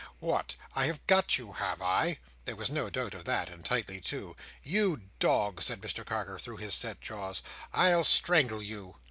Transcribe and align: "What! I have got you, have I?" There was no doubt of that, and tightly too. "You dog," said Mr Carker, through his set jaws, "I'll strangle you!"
"What! 0.19 0.55
I 0.75 0.87
have 0.87 1.05
got 1.05 1.37
you, 1.37 1.51
have 1.53 1.79
I?" 1.79 2.17
There 2.45 2.55
was 2.55 2.71
no 2.71 2.89
doubt 2.89 3.13
of 3.13 3.25
that, 3.25 3.49
and 3.49 3.63
tightly 3.63 4.01
too. 4.01 4.35
"You 4.63 5.03
dog," 5.19 5.61
said 5.61 5.79
Mr 5.79 6.03
Carker, 6.03 6.39
through 6.39 6.57
his 6.57 6.73
set 6.73 7.01
jaws, 7.01 7.43
"I'll 7.71 8.03
strangle 8.03 8.63
you!" 8.63 8.95